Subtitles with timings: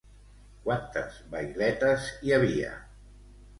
[0.63, 2.75] Quantes vailetes hi havia?